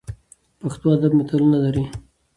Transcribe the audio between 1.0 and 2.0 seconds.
متلونه لري